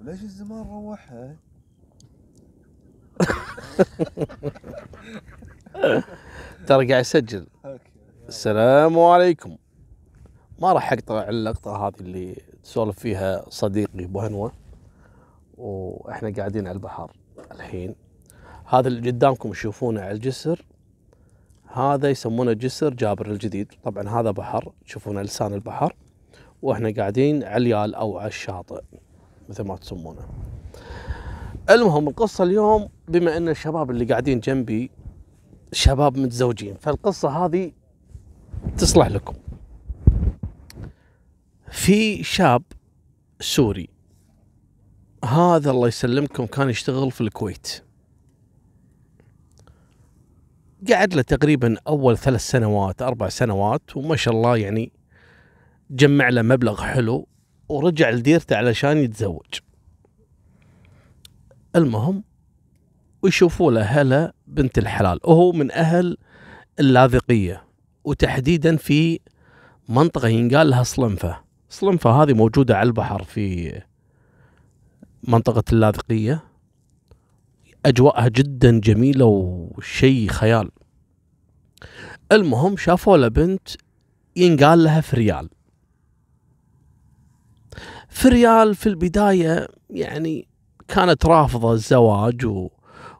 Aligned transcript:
ليش 0.00 0.22
الزمان 0.22 0.66
روحها؟ 0.68 1.36
ترى 6.66 6.92
قاعد 6.92 7.04
أوكي. 7.64 7.90
السلام 8.28 8.98
عليكم. 8.98 9.56
ما 10.58 10.72
راح 10.72 10.92
أقطع 10.92 11.28
اللقطة 11.28 11.86
هذه 11.86 11.94
اللي 12.00 12.36
تسولف 12.62 12.98
فيها 12.98 13.44
صديقي 13.48 14.04
أبو 14.04 14.20
هنوة. 14.20 14.52
وإحنا 15.56 16.32
قاعدين 16.36 16.66
على 16.66 16.74
البحر 16.74 17.12
الحين. 17.52 17.94
هذا 18.66 18.88
اللي 18.88 19.10
قدامكم 19.10 19.50
تشوفونه 19.50 20.00
على 20.00 20.12
الجسر. 20.12 20.64
هذا 21.72 22.10
يسمونه 22.10 22.52
جسر 22.52 22.94
جابر 22.94 23.30
الجديد. 23.30 23.72
طبعا 23.84 24.08
هذا 24.08 24.30
بحر. 24.30 24.72
تشوفونه 24.84 25.22
لسان 25.22 25.54
البحر. 25.54 25.96
وإحنا 26.62 26.92
قاعدين 26.96 27.44
على 27.44 27.56
اليال 27.56 27.94
أو 27.94 28.18
على 28.18 28.28
الشاطئ. 28.28 28.82
مثل 29.48 29.62
ما 29.62 29.76
تسمونه. 29.76 30.28
المهم 31.70 32.08
القصة 32.08 32.44
اليوم 32.44 32.88
بما 33.08 33.36
إن 33.36 33.48
الشباب 33.48 33.90
اللي 33.90 34.04
قاعدين 34.04 34.40
جنبي 34.40 34.90
شباب 35.72 36.18
متزوجين 36.18 36.74
فالقصة 36.74 37.28
هذه 37.28 37.72
تصلح 38.78 39.06
لكم. 39.06 39.34
في 41.70 42.22
شاب 42.22 42.62
سوري 43.40 43.88
هذا 45.24 45.70
الله 45.70 45.88
يسلمكم 45.88 46.46
كان 46.46 46.70
يشتغل 46.70 47.10
في 47.10 47.20
الكويت. 47.20 47.82
قعد 50.90 51.14
له 51.14 51.22
تقريبا 51.22 51.76
أول 51.86 52.18
ثلاث 52.18 52.40
سنوات 52.40 53.02
أربع 53.02 53.28
سنوات 53.28 53.96
وما 53.96 54.16
شاء 54.16 54.34
الله 54.34 54.56
يعني 54.56 54.92
جمع 55.90 56.28
له 56.28 56.42
مبلغ 56.42 56.82
حلو. 56.82 57.26
ورجع 57.68 58.10
لديرته 58.10 58.56
علشان 58.56 58.96
يتزوج. 58.96 59.60
المهم 61.76 62.24
ويشوفوا 63.22 63.72
له 63.72 63.82
هلا 63.82 64.34
بنت 64.46 64.78
الحلال 64.78 65.20
وهو 65.24 65.52
من 65.52 65.70
أهل 65.72 66.16
اللاذقية 66.80 67.64
وتحديدا 68.04 68.76
في 68.76 69.20
منطقة 69.88 70.28
ينقال 70.28 70.70
لها 70.70 70.82
صلنفة. 70.82 71.40
صلنفة 71.68 72.22
هذه 72.22 72.32
موجودة 72.32 72.76
على 72.76 72.86
البحر 72.86 73.22
في 73.22 73.72
منطقة 75.22 75.64
اللاذقية. 75.72 76.44
أجواءها 77.86 78.28
جدا 78.28 78.80
جميلة 78.80 79.24
وشيء 79.24 80.28
خيال. 80.28 80.70
المهم 82.32 82.76
شافوا 82.76 83.16
له 83.16 83.28
بنت 83.28 83.68
ينقال 84.36 84.84
لها 84.84 85.00
فريال. 85.00 85.48
فريال 88.08 88.74
في 88.74 88.88
البداية 88.88 89.68
يعني 89.90 90.48
كانت 90.88 91.26
رافضة 91.26 91.72
الزواج 91.72 92.46
و... 92.46 92.70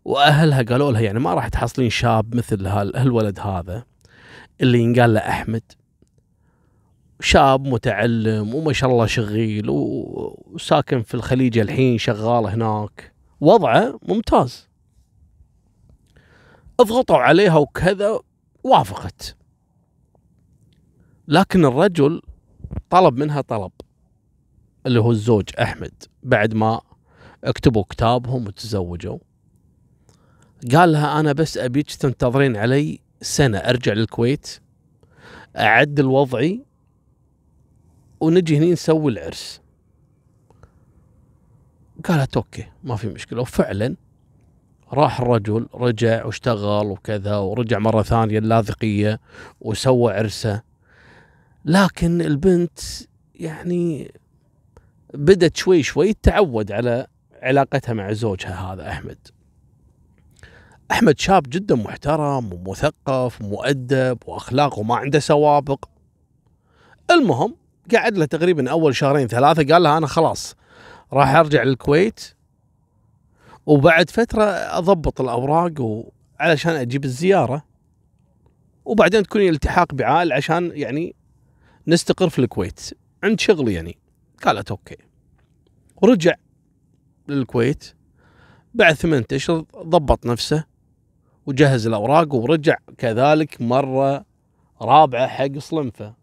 وأهلها 0.05 0.63
قالوا 0.63 0.93
لها 0.93 1.01
يعني 1.01 1.19
ما 1.19 1.35
راح 1.35 1.49
تحصلين 1.49 1.91
شاب 1.91 2.35
مثل 2.35 2.67
هال- 2.67 2.97
هالولد 2.97 3.41
هذا. 3.41 3.85
اللي 4.61 4.79
ينقال 4.81 5.15
له 5.15 5.21
أحمد. 5.21 5.63
شاب 7.21 7.67
متعلم 7.67 8.55
وما 8.55 8.73
شاء 8.73 8.91
الله 8.91 9.07
شغيل 9.07 9.67
وساكن 9.71 11.03
في 11.03 11.15
الخليج 11.15 11.59
الحين 11.59 11.99
شغال 11.99 12.47
هناك. 12.47 13.13
وضعه 13.41 13.99
ممتاز. 14.09 14.69
اضغطوا 16.81 17.17
عليها 17.17 17.57
وكذا 17.57 18.19
وافقت. 18.65 19.37
لكن 21.29 21.65
الرجل 21.65 22.23
طلب 22.91 23.17
منها 23.17 23.41
طلب. 23.41 23.73
اللي 24.89 25.01
هو 25.01 25.11
الزوج 25.11 25.45
أحمد. 25.63 25.93
بعد 26.23 26.55
ما 26.55 26.81
اكتبوا 27.45 27.85
كتابهم 27.91 28.47
وتزوجوا 28.47 29.19
قال 30.75 30.93
لها 30.93 31.21
أنا 31.21 31.33
بس 31.33 31.59
ابيك 31.59 31.91
تنتظرين 31.95 32.57
علي 32.57 33.01
سنة 33.23 33.59
أرجع 33.59 33.93
للكويت 33.93 34.59
اعدل 35.57 36.07
وضعي 36.07 36.65
ونجي 38.21 38.59
هني 38.59 38.73
نسوي 38.73 39.13
العرس. 39.13 39.61
قالت 42.05 42.37
أوكي 42.37 42.67
ما 42.85 42.97
في 42.97 43.09
مشكلة. 43.09 43.41
وفعلا 43.41 43.97
راح 44.93 45.21
الرجل 45.21 45.69
رجع 45.75 46.25
واشتغل 46.25 46.87
وكذا 46.87 47.37
ورجع 47.37 47.79
مرة 47.79 48.03
ثانية 48.03 48.39
اللاذقية 48.39 49.21
وسوى 49.61 50.13
عرسه. 50.13 50.63
لكن 51.65 52.21
البنت 52.21 52.79
يعني 53.35 54.13
بدت 55.15 55.57
شوي 55.57 55.83
شوي 55.83 56.13
تعود 56.13 56.73
على 56.73 57.07
علاقتها 57.43 57.93
مع 57.93 58.13
زوجها 58.13 58.73
هذا 58.73 58.89
أحمد. 58.89 59.19
أحمد 60.91 61.21
شاب 61.21 61.43
جدا 61.49 61.75
محترم 61.75 62.53
ومثقف 62.53 63.43
ومؤدب 63.43 64.19
واخلاقه 64.27 64.83
ما 64.83 64.97
عنده 64.97 65.19
سوابق. 65.19 65.85
المهم 67.11 67.57
قعد 67.95 68.19
له 68.19 68.25
تقريبا 68.25 68.71
أول 68.71 68.97
شهرين 68.97 69.27
ثلاثة 69.27 69.75
قال 69.75 69.83
لها 69.83 69.99
أنا 69.99 70.07
خلاص 70.07 70.55
راح 71.13 71.35
أرجع 71.35 71.63
للكويت. 71.63 72.35
وبعد 73.67 74.11
فترة 74.11 74.45
أضبط 74.45 75.21
الأوراق. 75.21 76.05
علشان 76.41 76.73
أجيب 76.73 77.05
الزيارة. 77.05 77.65
وبعدين 78.85 79.23
تكوني 79.23 79.49
التحاق 79.49 79.95
بعائل 79.95 80.33
عشان 80.33 80.71
يعني 80.75 81.15
نستقر 81.87 82.29
في 82.29 82.39
الكويت. 82.39 82.81
عند 83.25 83.41
شغل 83.41 83.69
يعني. 83.69 83.99
قالت 84.45 84.71
أوكي. 84.71 84.97
ورجع 86.03 86.35
للكويت 87.29 87.95
بعد 88.75 88.95
ثمانية 88.95 89.27
أشهر 89.33 89.65
ضبط 89.77 90.27
نفسه 90.27 90.65
وجهز 91.47 91.87
الأوراق 91.87 92.35
ورجع 92.35 92.77
كذلك 92.99 93.61
مرة 93.63 94.25
رابعة 94.83 95.27
حق 95.27 95.59
صلنفه 95.59 96.15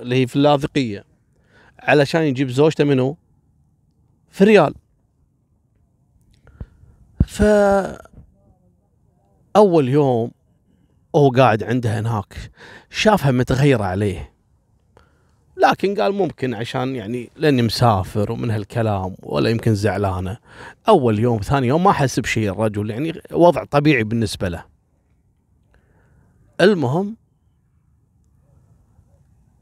اللي 0.00 0.16
هي 0.22 0.26
في 0.26 0.36
اللاذقية 0.36 1.04
علشان 1.78 2.22
يجيب 2.22 2.50
زوجته 2.50 2.84
منه 2.84 3.16
في 4.30 4.44
ريال 4.44 4.74
ف 7.26 7.42
أول 9.56 9.88
يوم 9.88 10.30
وهو 11.12 11.30
قاعد 11.30 11.62
عندها 11.62 12.00
هناك 12.00 12.50
شافها 12.90 13.30
متغيرة 13.30 13.84
عليه. 13.84 14.32
لكن 15.58 15.94
قال 15.94 16.12
ممكن 16.12 16.54
عشان 16.54 16.96
يعني 16.96 17.30
لأني 17.36 17.62
مسافر 17.62 18.32
ومن 18.32 18.50
هالكلام 18.50 19.16
ولا 19.22 19.50
يمكن 19.50 19.74
زعلانة. 19.74 20.38
أول 20.88 21.18
يوم 21.18 21.38
ثاني 21.38 21.66
يوم 21.66 21.84
ما 21.84 21.92
حس 21.92 22.20
بشيء 22.20 22.52
الرجل 22.52 22.90
يعني 22.90 23.20
وضع 23.32 23.64
طبيعي 23.64 24.04
بالنسبة 24.04 24.48
له. 24.48 24.64
المهم 26.60 27.16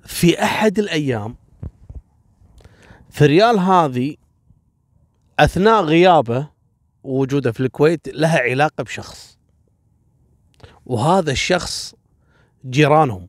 في 0.05 0.43
أحد 0.43 0.79
الأيام 0.79 1.37
في 3.11 3.27
ريال 3.27 3.59
هذه 3.59 4.17
أثناء 5.39 5.83
غيابه 5.83 6.49
ووجوده 7.05 7.53
في 7.53 7.61
الكويت 7.61 8.09
لها 8.09 8.39
علاقة 8.39 8.85
بشخص. 8.85 9.39
وهذا 10.87 11.31
الشخص 11.33 11.95
جيرانهم. 12.71 13.29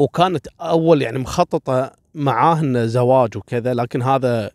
وكانت 0.00 0.46
أول 0.60 1.02
يعني 1.02 1.18
مخططة 1.18 1.92
معاه 2.14 2.60
انه 2.60 2.86
زواج 2.86 3.36
وكذا 3.36 3.74
لكن 3.74 4.02
هذا 4.02 4.50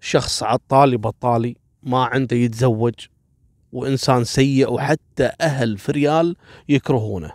شخص 0.00 0.42
عطالي 0.42 0.96
بطالي 0.96 1.56
ما 1.82 2.04
عنده 2.04 2.36
يتزوج 2.36 2.94
وإنسان 3.72 4.24
سيء 4.24 4.72
وحتى 4.72 5.30
أهل 5.40 5.78
فريال 5.78 6.36
يكرهونه. 6.68 7.32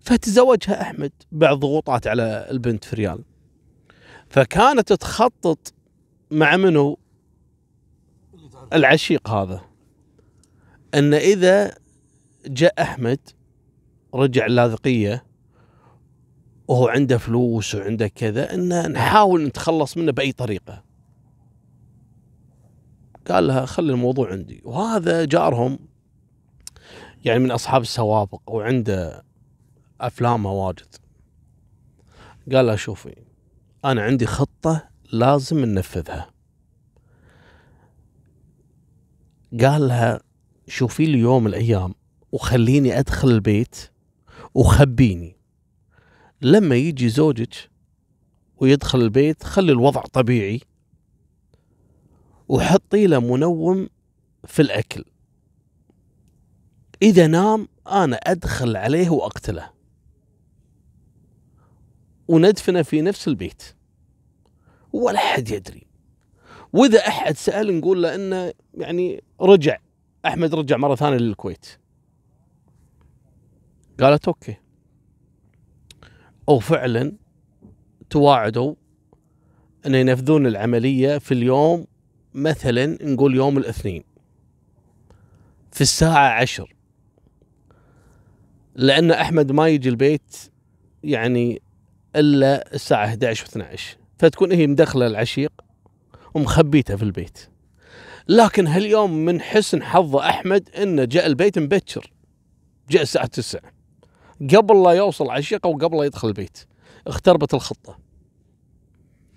فتزوجها 0.00 0.82
أحمد 0.82 1.12
بعد 1.32 1.56
ضغوطات 1.56 2.06
على 2.06 2.46
البنت 2.50 2.84
فريال 2.84 3.24
فكانت 4.28 4.92
تخطط 4.92 5.74
مع 6.30 6.56
منو؟ 6.56 6.98
العشيق 8.72 9.28
هذا. 9.28 9.60
إن 10.94 11.14
إذا 11.14 11.74
جاء 12.46 12.82
أحمد 12.82 13.18
رجع 14.14 14.46
اللاذقيه 14.46 15.29
وهو 16.70 16.88
عنده 16.88 17.18
فلوس 17.18 17.74
وعنده 17.74 18.08
كذا 18.08 18.54
إن 18.54 18.92
نحاول 18.92 19.44
نتخلص 19.44 19.96
منه 19.96 20.12
بأي 20.12 20.32
طريقة. 20.32 20.84
قال 23.28 23.46
لها 23.46 23.66
خلي 23.66 23.92
الموضوع 23.92 24.30
عندي. 24.30 24.62
وهذا 24.64 25.24
جارهم 25.24 25.78
يعني 27.24 27.38
من 27.38 27.50
أصحاب 27.50 27.82
السوابق 27.82 28.40
وعنده 28.46 29.24
افلام 30.00 30.46
واجد. 30.46 30.94
قال 32.52 32.66
لها 32.66 32.76
شوفي 32.76 33.16
أنا 33.84 34.02
عندي 34.02 34.26
خطة 34.26 34.88
لازم 35.12 35.64
ننفذها. 35.64 36.30
قال 39.60 39.88
لها 39.88 40.20
شوفي 40.68 41.06
لي 41.06 41.18
يوم 41.18 41.46
الأيام 41.46 41.94
وخليني 42.32 42.98
أدخل 42.98 43.28
البيت 43.28 43.90
وخبيني. 44.54 45.39
لما 46.42 46.76
يجي 46.76 47.08
زوجك 47.08 47.70
ويدخل 48.56 49.00
البيت 49.00 49.42
خلي 49.42 49.72
الوضع 49.72 50.00
طبيعي 50.00 50.60
وحطي 52.48 53.06
له 53.06 53.20
منوم 53.20 53.88
في 54.44 54.62
الأكل. 54.62 55.04
إذا 57.02 57.26
نام 57.26 57.68
أنا 57.86 58.16
أدخل 58.16 58.76
عليه 58.76 59.10
وأقتله. 59.10 59.70
وندفنه 62.28 62.82
في 62.82 63.00
نفس 63.00 63.28
البيت. 63.28 63.62
ولا 64.92 65.18
حد 65.18 65.50
يدري. 65.50 65.86
وإذا 66.72 66.98
أحد 67.08 67.36
سأل 67.36 67.78
نقول 67.78 68.02
له 68.02 68.14
إنه 68.14 68.52
يعني 68.74 69.24
رجع. 69.40 69.78
أحمد 70.26 70.54
رجع 70.54 70.76
مرة 70.76 70.94
ثانية 70.94 71.16
للكويت. 71.16 71.66
قالت 74.00 74.28
أوكي 76.50 76.64
وفعلا 76.64 77.12
تواعدوا 78.10 78.74
أن 79.86 79.94
ينفذون 79.94 80.46
العملية 80.46 81.18
في 81.18 81.32
اليوم 81.32 81.86
مثلا 82.34 82.98
نقول 83.02 83.34
يوم 83.34 83.58
الاثنين 83.58 84.04
في 85.72 85.80
الساعة 85.80 86.28
عشر. 86.40 86.74
لأن 88.74 89.10
أحمد 89.10 89.52
ما 89.52 89.68
يجي 89.68 89.88
البيت 89.88 90.36
يعني 91.04 91.62
إلا 92.16 92.74
الساعة 92.74 93.04
11 93.04 93.46
و12 93.46 93.80
فتكون 94.18 94.52
هي 94.52 94.66
مدخلة 94.66 95.06
العشيق 95.06 95.52
ومخبيته 96.34 96.96
في 96.96 97.02
البيت. 97.02 97.38
لكن 98.28 98.66
هاليوم 98.66 99.24
من 99.24 99.40
حسن 99.40 99.82
حظ 99.82 100.16
أحمد 100.16 100.68
إنه 100.70 101.04
جاء 101.04 101.26
البيت 101.26 101.58
مبكر. 101.58 102.12
جاء 102.90 103.02
الساعة 103.02 103.26
9 103.26 103.79
قبل 104.40 104.82
لا 104.82 104.90
يوصل 104.90 105.30
عشيقه 105.30 105.68
وقبل 105.68 105.98
لا 105.98 106.04
يدخل 106.04 106.28
البيت. 106.28 106.58
اختربت 107.06 107.54
الخطة. 107.54 107.98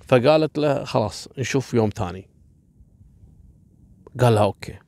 فقالت 0.08 0.58
له 0.58 0.84
خلاص 0.84 1.28
نشوف 1.38 1.74
يوم 1.74 1.90
ثاني. 1.90 2.30
قال 4.20 4.34
لها 4.34 4.44
أوكي. 4.44 4.80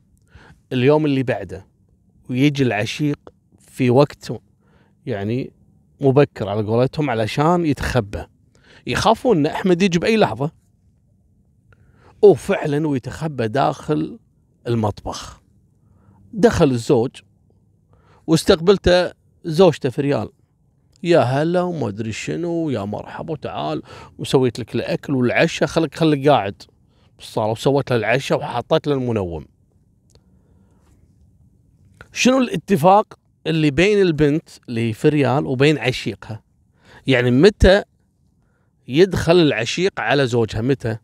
اليوم 0.72 1.06
اللي 1.06 1.22
بعده 1.22 1.66
ويجي 2.30 2.62
العشيق 2.62 3.18
في 3.58 3.90
وقت 3.90 4.32
يعني 5.06 5.52
مبكر 6.00 6.48
على 6.48 6.62
قولتهم 6.62 7.10
علشان 7.10 7.66
يتخبى. 7.66 8.24
يخافون 8.86 9.36
إن 9.36 9.46
أحمد 9.46 9.82
يجي 9.82 9.98
بأي 9.98 10.16
لحظة. 10.16 10.50
وفعلا 12.22 12.88
ويتخبى 12.88 13.48
داخل 13.48 14.18
المطبخ. 14.66 15.40
دخل 16.32 16.70
الزوج 16.70 17.10
واستقبلته 18.26 19.12
زوجته 19.46 19.90
في 19.90 20.02
ريال 20.02 20.28
يا 21.02 21.20
هلا 21.20 21.62
وما 21.62 21.88
أدري 21.88 22.12
شنو 22.12 22.70
يا 22.70 22.84
مرحبا 22.84 23.32
وتعال 23.32 23.82
وسويت 24.18 24.58
لك 24.58 24.74
الأكل 24.74 25.14
والعشاء 25.14 25.68
خلك 25.68 25.94
خلك 25.94 26.28
قاعد. 26.28 26.62
بالصاله 27.18 27.50
وسويت 27.50 27.90
له 27.90 27.96
العشاء 27.96 28.38
وحطيت 28.38 28.86
له 28.86 28.94
المنوم. 28.94 29.46
شنو 32.12 32.38
الاتفاق 32.38 33.18
اللي 33.46 33.70
بين 33.70 34.02
البنت 34.02 34.48
اللي 34.68 34.92
في 34.92 35.08
ريال 35.08 35.46
وبين 35.46 35.78
عشيقها؟ 35.78 36.42
يعني 37.06 37.30
متى 37.30 37.82
يدخل 38.88 39.36
العشيق 39.36 40.00
على 40.00 40.26
زوجها؟ 40.26 40.60
متى؟ 40.60 40.98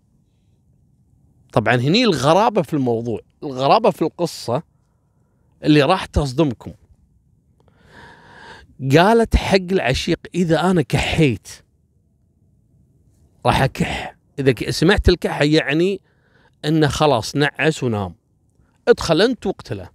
طبعا 1.52 1.74
هني 1.74 2.04
الغرابة 2.04 2.62
في 2.62 2.74
الموضوع 2.74 3.20
الغرابة 3.42 3.90
في 3.90 4.02
القصة 4.02 4.62
اللي 5.64 5.82
راح 5.82 6.06
تصدمكم. 6.06 6.72
قالت 8.90 9.36
حق 9.36 9.56
العشيق 9.56 10.18
إذا 10.34 10.70
أنا 10.70 10.82
كحيت 10.82 11.48
راح 13.46 13.62
أكح. 13.62 14.16
إذا 14.38 14.70
سمعت 14.70 15.08
الكحة 15.08 15.44
يعني 15.44 16.00
أنه 16.64 16.88
خلاص 16.88 17.36
نعس 17.36 17.82
ونام. 17.82 18.14
ادخل 18.88 19.22
أنت 19.22 19.46
واقتله 19.46 19.90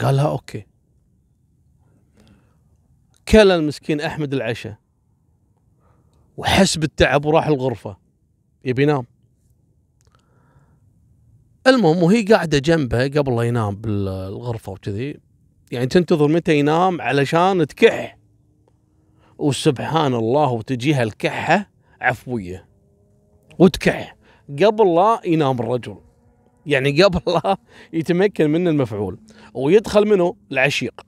قالها 0.00 0.28
أوكي. 0.28 0.66
كل 3.28 3.50
المسكين 3.50 4.00
أحمد 4.00 4.34
العشاء 4.34 4.76
وحس 6.36 6.76
بالتعب 6.78 7.24
وراح 7.24 7.46
الغرفة. 7.46 7.96
يبي 8.64 8.82
ينام. 8.82 9.06
المهم 11.70 12.02
وهي 12.02 12.22
قاعدة 12.22 12.58
جنبه 12.58 13.08
قبل 13.08 13.36
لا 13.36 13.42
ينام 13.42 13.76
بالغرفة 13.76 14.72
وكذي. 14.72 15.20
يعني 15.72 15.86
تنتظر 15.86 16.28
متى 16.28 16.58
ينام؟ 16.58 17.00
علشان 17.00 17.66
تكح. 17.66 18.18
وسبحان 19.38 20.14
الله 20.14 20.50
وتجيها 20.50 21.02
الكحة 21.02 21.70
عفوية. 22.00 22.66
وتكح. 23.58 24.16
قبل 24.62 24.94
لا 24.94 25.20
ينام 25.26 25.60
الرجل. 25.60 25.96
يعني 26.66 27.02
قبل 27.02 27.20
لا 27.26 27.56
يتمكن 27.92 28.50
من 28.50 28.68
المفعول. 28.68 29.18
ويدخل 29.54 30.08
منه 30.08 30.36
العشيق. 30.52 31.00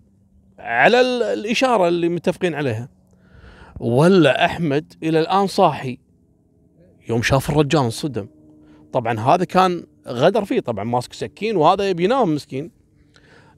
على 0.58 1.00
الإشارة 1.32 1.88
اللي 1.88 2.08
متفقين 2.08 2.54
عليها. 2.54 2.88
ولا 3.80 4.44
أحمد 4.44 4.92
إلى 5.02 5.20
الآن 5.20 5.46
صاحي. 5.46 5.98
يوم 7.08 7.22
شاف 7.22 7.50
الرجال 7.50 7.82
انصدم 7.82 8.26
طبعا 8.92 9.20
هذا 9.20 9.44
كان 9.44 9.86
غدر 10.08 10.44
فيه 10.44 10.60
طبعا 10.60 10.84
ماسك 10.84 11.12
سكين 11.12 11.56
وهذا 11.56 11.88
يبي 11.88 12.04
ينام 12.04 12.34
مسكين. 12.34 12.70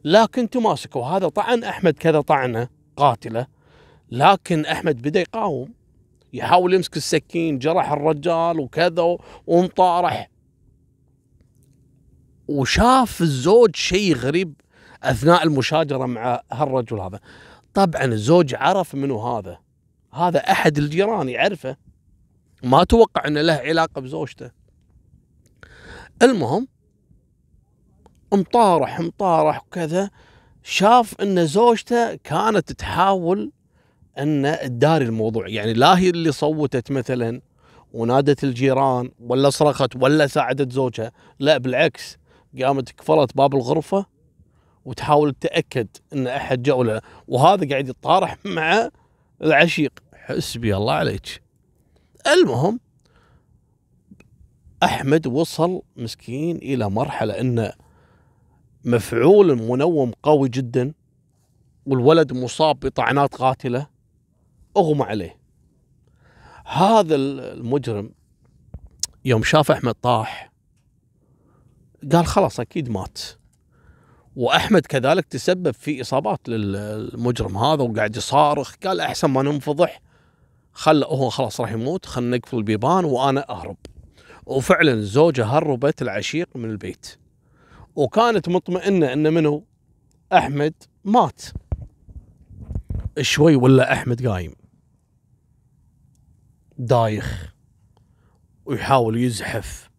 لكن 0.04 0.50
تماسك 0.50 0.96
وهذا 0.96 1.28
طعن 1.28 1.64
أحمد 1.64 1.92
كذا 1.92 2.20
طعنه 2.20 2.68
قاتله. 2.96 3.46
لكن 4.10 4.66
أحمد 4.66 5.02
بدأ 5.02 5.20
يقاوم 5.20 5.74
يحاول 6.32 6.74
يمسك 6.74 6.96
السكين 6.96 7.58
جرح 7.58 7.92
الرجال 7.92 8.60
وكذا 8.60 9.16
ومطارح 9.46 10.30
وشاف 12.48 13.20
الزوج 13.20 13.76
شيء 13.76 14.14
غريب 14.14 14.54
أثناء 15.02 15.42
المشاجرة 15.42 16.06
مع 16.06 16.40
هالرجل 16.52 17.00
هذا. 17.00 17.20
طبعا 17.74 18.04
الزوج 18.04 18.54
عرف 18.54 18.94
منه 18.94 19.26
هذا. 19.28 19.58
هذا 20.12 20.38
أحد 20.38 20.78
الجيران 20.78 21.28
يعرفه. 21.28 21.76
ما 22.62 22.84
توقع 22.84 23.26
إنه 23.26 23.40
له 23.40 23.52
علاقة 23.54 24.00
بزوجته. 24.00 24.50
المهم 26.22 26.68
مطارح 28.32 29.00
مطارح 29.00 29.64
وكذا 29.66 30.10
شاف 30.62 31.20
إن 31.20 31.46
زوجته 31.46 32.14
كانت 32.14 32.72
تحاول 32.72 33.52
إن 34.18 34.58
تداري 34.62 35.04
الموضوع. 35.04 35.48
يعني 35.48 35.72
لا 35.72 35.98
هي 35.98 36.10
اللي 36.10 36.32
صوتت 36.32 36.90
مثلا 36.90 37.40
ونادت 37.92 38.44
الجيران 38.44 39.10
ولا 39.20 39.50
صرخت 39.50 39.96
ولا 39.96 40.26
ساعدت 40.26 40.72
زوجها 40.72 41.12
لا 41.38 41.58
بالعكس 41.58 42.18
قامت 42.62 43.00
قفلت 43.00 43.36
باب 43.36 43.54
الغرفة 43.54 44.06
وتحاول 44.84 45.34
تتأكد 45.34 45.88
إن 46.12 46.26
أحد 46.26 46.62
جاء 46.62 46.78
ولا 46.78 47.02
وهذا 47.28 47.68
قاعد 47.68 47.88
يتطارح 47.88 48.36
مع 48.44 48.88
العشيق. 49.42 49.92
حسبي 50.14 50.76
الله 50.76 50.92
عليك. 50.92 51.42
المهم 52.26 52.80
أحمد 54.84 55.26
وصل 55.26 55.82
مسكين 55.96 56.56
إلى 56.56 56.90
مرحلة 56.90 57.40
انه 57.40 57.72
مفعول 58.84 59.56
منوم 59.56 60.12
قوي 60.22 60.48
جدا 60.48 60.92
والولد 61.86 62.32
مصاب 62.32 62.80
بطعنات 62.80 63.34
قاتلة 63.34 63.86
أغمى 64.76 65.02
عليه. 65.02 65.36
هذا 66.66 67.14
المجرم 67.14 68.10
يوم 69.24 69.42
شاف 69.42 69.70
أحمد 69.70 69.94
طاح 69.94 70.52
قال 72.12 72.26
خلاص 72.26 72.60
أكيد 72.60 72.88
مات. 72.88 73.20
وأحمد 74.36 74.86
كذلك 74.86 75.26
تسبب 75.26 75.70
في 75.70 76.00
إصابات 76.00 76.48
للمجرم 76.48 77.58
هذا 77.58 77.82
وقاعد 77.82 78.16
يصارخ 78.16 78.74
قال 78.84 79.00
أحسن 79.00 79.30
ما 79.30 79.42
ننفضح 79.42 80.00
خل 80.72 81.04
هو 81.04 81.30
خلاص 81.30 81.60
راح 81.60 81.72
يموت 81.72 82.06
خلنا 82.06 82.36
نقفل 82.36 82.56
البيبان 82.56 83.04
وأنا 83.04 83.50
أهرب. 83.50 83.76
وفعلا 84.46 84.92
الزوجه 84.92 85.44
هربت 85.44 86.02
العشيق 86.02 86.48
من 86.56 86.70
البيت. 86.70 87.18
وكانت 87.96 88.48
مطمئنة 88.48 89.12
إن 89.12 89.32
منه 89.32 89.62
أحمد 90.32 90.74
مات. 91.04 91.42
شوي 93.20 93.56
ولا 93.56 93.92
أحمد 93.92 94.26
قايم. 94.26 94.54
دايخ. 96.78 97.54
ويحاول 98.66 99.16
يزحف. 99.16 99.90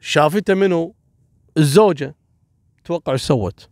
شافته 0.00 0.54
منه 0.54 0.94
الزوجة. 1.56 2.14
توقع 2.84 3.12
إيش 3.12 3.22
سوت؟ 3.22 3.68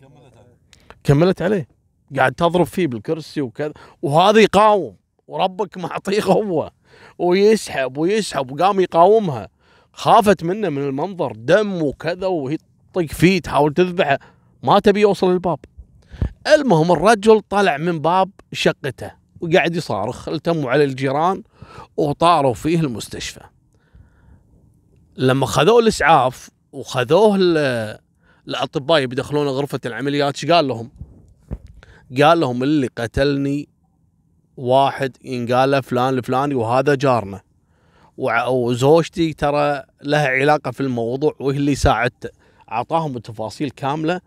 كملت 0.00 0.36
عليه. 0.36 0.56
كملت 1.04 1.42
عليه 1.42 1.68
قاعد 2.16 2.32
تضرب 2.32 2.66
فيه 2.66 2.86
بالكرسي 2.86 3.40
وكذا. 3.40 3.72
وهذا 4.02 4.40
يقاوم. 4.40 4.96
وربك 5.26 5.78
معطيه 5.78 6.22
قوة. 6.22 6.77
ويسحب 7.18 7.96
ويسحب 7.96 8.50
وقام 8.52 8.80
يقاومها. 8.80 9.48
خافت 9.92 10.44
منه 10.44 10.68
من 10.68 10.82
المنظر 10.82 11.32
دم 11.36 11.82
وكذا 11.82 12.26
وهي 12.26 12.58
تطق 12.92 13.06
فيه 13.06 13.40
تحاول 13.40 13.74
تذبحه. 13.74 14.18
ما 14.62 14.78
تبي 14.78 15.00
يوصل 15.00 15.32
للباب. 15.32 15.58
المهم 16.54 16.92
الرجل 16.92 17.40
طلع 17.50 17.76
من 17.76 17.98
باب 18.00 18.30
شقته 18.52 19.12
وقاعد 19.40 19.76
يصارخ 19.76 20.28
التموا 20.28 20.70
على 20.70 20.84
الجيران 20.84 21.42
وطاروا 21.96 22.54
فيه 22.54 22.80
المستشفى. 22.80 23.40
لما 25.16 25.46
خذوه 25.46 25.78
الإسعاف 25.78 26.50
وخذوه 26.72 27.36
ال- 27.40 27.98
الأطباء 28.48 29.06
بيدخلونه 29.06 29.50
غرفة 29.50 29.80
العمليات 29.86 30.34
إيش 30.34 30.50
قال 30.50 30.68
لهم؟ 30.68 30.90
قال 32.22 32.40
لهم 32.40 32.62
اللي 32.62 32.88
قتلني 32.98 33.68
واحد 34.58 35.16
ينقال 35.24 35.70
له 35.70 35.80
فلان 35.80 36.18
الفلاني 36.18 36.54
وهذا 36.54 36.94
جارنا. 36.94 37.40
وزوجتي 38.48 39.32
ترى 39.32 39.82
لها 40.02 40.28
علاقة 40.28 40.70
في 40.70 40.80
الموضوع 40.80 41.34
وهي 41.40 41.56
اللي 41.56 41.74
ساعدته. 41.74 42.28
أعطاهم 42.72 43.16
التفاصيل 43.16 43.70
كاملة. 43.70 44.20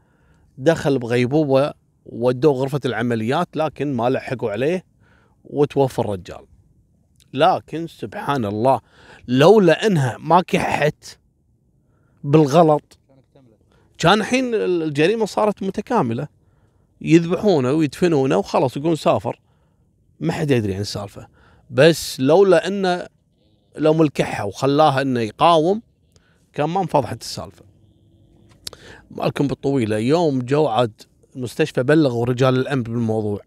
دخل 0.58 1.00
بغيبوبة 1.00 1.74
ودوه 2.06 2.54
غرفة 2.54 2.80
العمليات 2.86 3.48
لكن 3.56 3.94
ما 3.94 4.10
لحقوا 4.10 4.52
عليه 4.52 4.86
وتوفى 5.44 6.00
الرجال. 6.00 6.46
لكن 7.34 7.88
سبحان 7.88 8.46
الله 8.46 8.82
لولا 9.28 9.88
إنها 9.88 10.18
ما 10.20 10.42
كحت 10.42 11.20
بالغلط 12.24 13.00
كان 13.98 14.14
الحين 14.14 14.54
الجريمة 14.54 15.26
صارت 15.26 15.64
متكاملة. 15.64 16.28
يذبحونه 17.02 17.72
ويدفنونه 17.72 18.38
وخلاص 18.38 18.78
يقولون 18.78 18.96
سافر. 18.96 19.40
ما 20.22 20.34
حد 20.34 20.52
يدري 20.52 20.76
عن 20.76 20.82
السالفة. 20.82 21.28
بس 21.70 22.20
لولا 22.20 22.68
إنه 22.68 23.08
لو 23.78 23.94
ملكحها 23.94 24.44
وخلاها 24.44 25.02
إنه 25.02 25.20
يقاوم 25.20 25.82
كان 26.54 26.70
ما 26.70 26.82
انفضحت 26.82 27.22
السالفة. 27.22 27.66
مالكم 29.12 29.48
بالطويلة 29.48 29.98
يوم 29.98 30.40
جو 30.40 30.68
عاد 30.68 31.02
المستشفى 31.36 31.84
بلغوا 31.84 32.26
رجال 32.26 32.56
الامن 32.56 32.84
بالموضوع. 32.84 33.42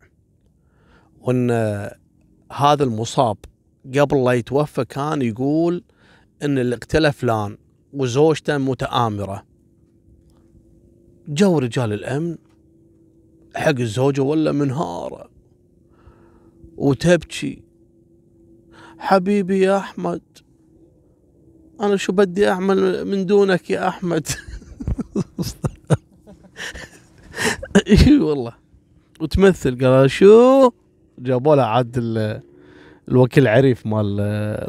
وإن 1.21 1.51
هذا 2.53 2.85
المصاب 2.85 3.37
قبل 3.99 4.25
لا 4.25 4.33
يتوفى 4.33 4.85
كان 4.85 5.23
يقول 5.23 5.85
إن 6.43 6.59
اللي 6.59 6.75
اقتله 6.75 7.11
فلان 7.11 7.57
وزوجته 7.93 8.59
متآمرة. 8.59 9.45
جو 11.29 11.59
رجال 11.59 11.93
الأمن 11.93 12.37
حق 13.57 13.79
الزوجة 13.81 14.23
ولا 14.23 14.53
منهارة؟ 14.53 15.34
وتبكي. 16.77 17.63
حبيبي 18.99 19.61
يا 19.61 19.77
أحمد 19.79 20.21
أنا 21.81 21.97
شو 21.97 22.13
بدي 22.13 22.49
أعمل 22.49 23.05
من 23.05 23.27
دونك 23.27 23.71
يا 23.71 23.89
أحمد؟ 23.89 24.27
إي 27.89 28.19
والله. 28.19 28.53
وتمثل 29.21 29.85
قال 29.87 30.11
شو؟ 30.11 30.71
جابوا 31.19 31.57
له 31.57 31.63
عاد 31.63 31.95
ال- 31.99 32.41
الوكيل 33.09 33.49
عريف 33.49 33.87
مال 33.87 34.21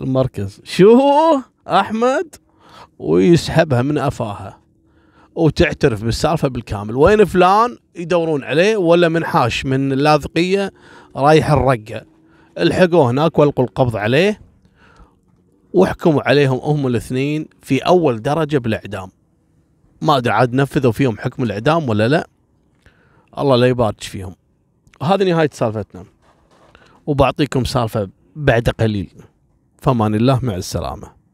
المركز. 0.01 0.61
شو؟ 0.63 0.99
أحمد؟ 1.67 2.35
ويسحبها 2.99 3.81
من 3.81 3.97
أفاها. 3.97 4.59
وتعترف 5.35 6.03
بالسالفة 6.03 6.47
بالكامل. 6.47 6.95
وين 6.95 7.25
فلان 7.25 7.77
يدورون 7.95 8.43
عليه 8.43 8.77
ولا 8.77 9.09
منحاش 9.09 9.65
من 9.65 9.93
اللاذقيه 9.93 10.71
رايح 11.15 11.51
الرقة. 11.51 12.01
الحقوه 12.59 13.09
هناك 13.11 13.39
والقوا 13.39 13.65
القبض 13.65 13.95
عليه 13.95 14.41
وحكموا 15.73 16.29
عليهم 16.29 16.57
هم 16.57 16.87
الاثنين 16.87 17.47
في 17.61 17.79
أول 17.79 18.21
درجة 18.21 18.57
بالإعدام. 18.57 19.09
ما 20.01 20.17
أدري 20.17 20.33
عاد 20.33 20.53
نفذوا 20.53 20.91
فيهم 20.91 21.17
حكم 21.17 21.43
الإعدام 21.43 21.89
ولا 21.89 22.07
لا. 22.07 22.27
الله 23.37 23.55
لا 23.55 23.67
يبارك 23.67 24.03
فيهم. 24.03 24.35
هذه 25.03 25.23
نهاية 25.23 25.49
سالفتنا. 25.53 26.05
وبعطيكم 27.05 27.63
سالفة 27.63 28.09
بعد 28.35 28.69
قليل. 28.69 29.09
فمان 29.81 30.15
الله 30.15 30.39
مع 30.43 30.55
السلامة. 30.55 31.24